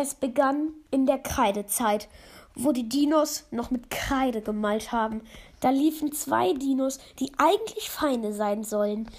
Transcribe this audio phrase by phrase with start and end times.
[0.00, 2.08] Es begann in der Kreidezeit,
[2.54, 5.22] wo die Dinos noch mit Kreide gemalt haben.
[5.58, 9.10] Da liefen zwei Dinos, die eigentlich Feinde sein sollen,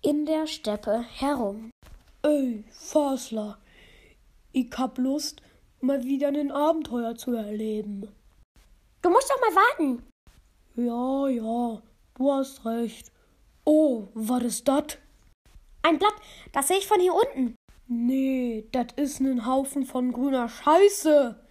[0.00, 1.72] in der Steppe herum.
[2.22, 3.58] Ey, Fasler,
[4.52, 5.42] ich hab Lust,
[5.80, 8.06] mal wieder ein Abenteuer zu erleben.
[9.02, 10.06] Du musst doch mal warten.
[10.76, 11.82] Ja, ja,
[12.14, 13.10] du hast recht.
[13.64, 14.98] Oh, was ist das?
[15.82, 16.14] Ein Blatt,
[16.52, 17.57] das sehe ich von hier unten.
[17.90, 21.42] Nee, das ist ein Haufen von grüner Scheiße.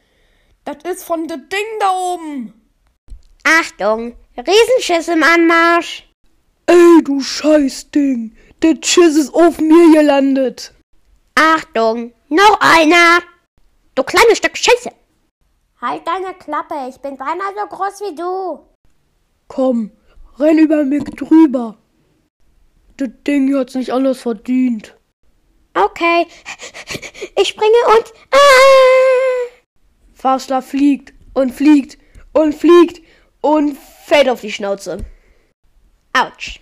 [0.66, 2.54] Das ist von dem Ding da oben.
[3.44, 6.08] Achtung, Riesenschiss im Anmarsch.
[6.68, 8.38] Ey, du Scheißding.
[8.62, 10.76] Der Schiss ist auf mir gelandet.
[11.34, 13.24] Achtung, noch einer.
[13.96, 14.92] Du kleines Stück Scheiße.
[15.82, 18.60] Halt deine Klappe, ich bin dreimal so groß wie du.
[19.48, 19.92] Komm,
[20.38, 21.80] renn über mich drüber.
[22.98, 24.97] Das Ding hat's nicht anders verdient.
[25.98, 26.28] Okay,
[27.42, 28.14] ich springe und.
[28.30, 28.38] Ah!
[30.14, 31.98] Fasler fliegt und fliegt
[32.34, 33.02] und fliegt
[33.42, 35.04] und fällt auf die Schnauze.
[36.14, 36.60] Autsch.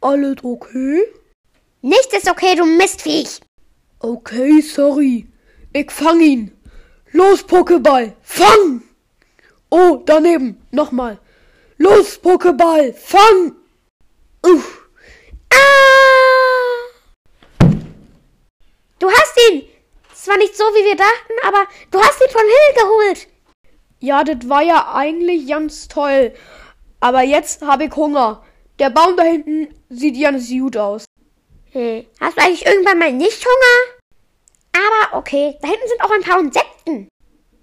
[0.00, 1.04] Alles okay?
[1.82, 3.40] Nichts ist okay, du Mistviech.
[4.00, 5.28] Okay, sorry.
[5.72, 6.58] Ich fang ihn.
[7.12, 8.82] Los, Pokéball, fang!
[9.70, 11.20] Oh, daneben, nochmal.
[11.76, 13.54] Los, Pokéball, fang!
[14.42, 14.88] Uff.
[15.52, 16.17] Ah!
[19.46, 19.68] Ihn!
[20.14, 23.28] Zwar nicht so, wie wir dachten, aber du hast ihn von Hill geholt.
[24.00, 26.34] Ja, das war ja eigentlich ganz toll.
[27.00, 28.44] Aber jetzt habe ich Hunger.
[28.78, 31.04] Der Baum da hinten sieht ganz gut aus.
[31.72, 32.04] Hm.
[32.20, 33.98] Hast du eigentlich irgendwann mal nicht Hunger?
[34.72, 37.08] Aber okay, da hinten sind auch ein paar Insekten.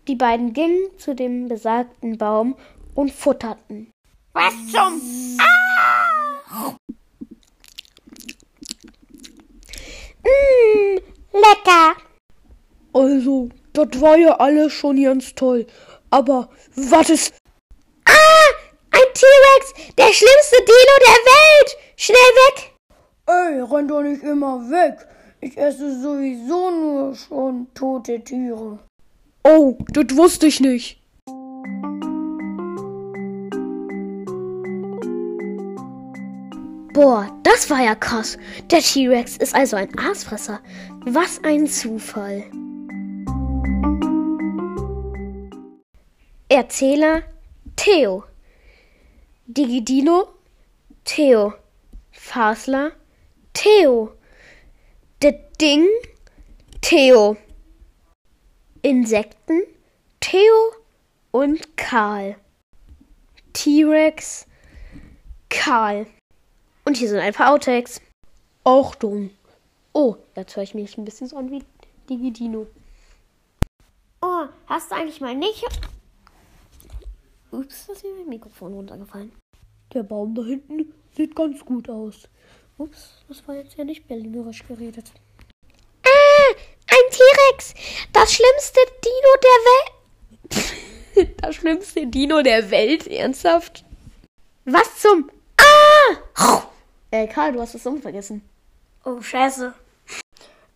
[0.08, 2.56] Die beiden gingen zu dem besagten Baum
[2.94, 3.92] und futterten.
[4.34, 5.02] Was zum?
[5.40, 6.76] Ah!
[13.26, 15.66] Also, das war ja alles schon ganz toll.
[16.12, 17.34] Aber was ist.
[18.06, 18.12] Ah!
[18.92, 19.96] Ein T-Rex!
[19.98, 21.78] Der schlimmste Dino der Welt!
[21.98, 22.74] Schnell weg!
[23.26, 25.08] Ey, renn doch nicht immer weg.
[25.42, 28.78] Ich esse sowieso nur schon tote Tiere.
[29.44, 31.02] Oh, das wusste ich nicht.
[36.94, 38.38] Boah, das war ja krass.
[38.70, 40.60] Der T-Rex ist also ein Aasfresser.
[41.08, 42.44] Was ein Zufall.
[46.56, 47.24] Erzähler
[47.76, 48.24] Theo.
[49.46, 50.30] Digidino
[51.04, 51.54] Theo.
[52.14, 52.94] Fasler
[53.52, 54.14] Theo.
[55.20, 55.86] Das Ding
[56.80, 57.36] Theo.
[58.82, 59.64] Insekten
[60.22, 60.72] Theo
[61.32, 62.38] und Karl.
[63.52, 64.48] T-Rex
[65.50, 66.08] Karl.
[66.86, 68.00] Und hier sind ein paar Outtakes.
[68.64, 69.32] Achtung.
[69.92, 71.66] Oh, jetzt höre ich mich ein bisschen so an wie
[72.10, 72.68] Digidino.
[74.22, 75.66] Oh, hast du eigentlich mal nicht.
[77.52, 79.32] Ups, ist mir mein Mikrofon runtergefallen.
[79.94, 82.28] Der Baum da hinten sieht ganz gut aus.
[82.78, 85.12] Ups, das war jetzt ja nicht berlinerisch geredet.
[86.04, 86.56] Ah,
[86.88, 87.74] ein T-Rex!
[88.12, 89.60] Das schlimmste Dino der
[91.24, 91.38] Welt.
[91.42, 93.08] das schlimmste Dino der Welt?
[93.08, 93.86] Ernsthaft?
[94.66, 95.30] Was zum.
[95.58, 96.64] Ah!
[97.12, 98.42] Ey, Karl, du hast das Sumpf vergessen.
[99.06, 99.74] Oh, scheiße.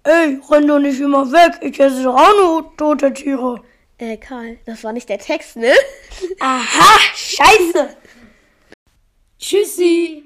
[0.03, 1.59] Ey, renn doch nicht immer weg.
[1.61, 3.61] Ich esse doch auch nur tote Tiere.
[4.01, 5.73] Ey, Karl, das war nicht der Text, ne?
[6.39, 7.97] Aha, scheiße.
[9.37, 10.23] Tschüssi.